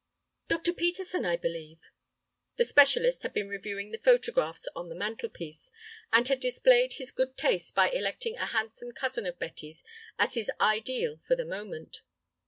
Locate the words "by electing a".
7.75-8.47